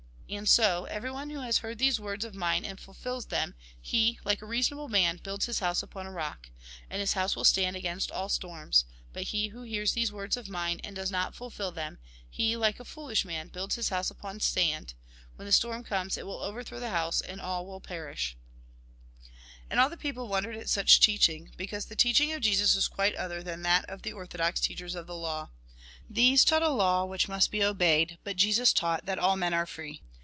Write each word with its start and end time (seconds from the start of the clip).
And 0.33 0.47
so, 0.47 0.85
everyone 0.85 1.29
who 1.29 1.41
has 1.41 1.57
heard 1.57 1.77
these 1.77 1.99
words 1.99 2.23
of 2.23 2.33
mine, 2.33 2.63
and 2.63 2.79
fulfils 2.79 3.25
them, 3.25 3.53
he, 3.81 4.17
like 4.23 4.41
a 4.41 4.45
reasonable 4.45 4.87
man, 4.87 5.19
builds 5.21 5.45
his 5.45 5.59
house 5.59 5.83
upon 5.83 6.07
a 6.07 6.11
rock. 6.13 6.49
And 6.89 7.01
his 7.01 7.11
house 7.11 7.35
will 7.35 7.43
stand 7.43 7.75
against 7.75 8.11
all 8.13 8.29
storms. 8.29 8.85
But 9.11 9.23
he 9.23 9.49
who 9.49 9.63
hears 9.63 9.91
these 9.91 10.09
words 10.09 10.37
of 10.37 10.47
mine, 10.47 10.79
and 10.85 10.95
does 10.95 11.11
not 11.11 11.35
fulfil 11.35 11.73
them, 11.73 11.99
he, 12.29 12.55
like 12.55 12.79
a 12.79 12.85
foolish 12.85 13.25
man, 13.25 13.49
builds 13.49 13.75
his 13.75 13.89
house 13.89 14.09
upon 14.09 14.39
sand. 14.39 14.93
When 15.35 15.45
the 15.47 15.51
storm 15.51 15.83
comes, 15.83 16.17
it 16.17 16.25
will 16.25 16.39
overthrow 16.41 16.79
the 16.79 16.91
house, 16.91 17.19
and 17.19 17.41
all 17.41 17.65
will 17.65 17.81
perish. 17.81 18.37
6o 18.37 18.37
THE 18.37 18.37
GOSPEL 18.37 19.25
IN 19.25 19.25
BRIEF 19.25 19.71
And 19.71 19.79
all 19.81 19.89
the 19.89 19.97
people 19.97 20.27
wondered 20.29 20.55
at 20.55 20.69
such 20.69 21.01
teaching; 21.01 21.51
because 21.57 21.87
the 21.87 21.97
teaching 21.97 22.31
of 22.31 22.39
Jesus 22.39 22.73
was 22.73 22.87
quite 22.87 23.15
other 23.15 23.43
than 23.43 23.63
that 23.63 23.83
of 23.89 24.03
the 24.03 24.13
orthodox 24.13 24.61
teachers 24.61 24.95
of 24.95 25.07
the 25.07 25.13
law. 25.15 25.49
These 26.09 26.45
taught 26.45 26.63
a 26.63 26.69
law 26.69 27.03
which 27.03 27.27
must 27.27 27.51
be 27.51 27.61
obeyed, 27.61 28.17
but 28.23 28.37
Jesus 28.37 28.71
taught 28.71 29.05
that 29.05 29.19
all 29.19 29.35
men 29.35 29.53
are 29.53 29.65
free. 29.65 29.99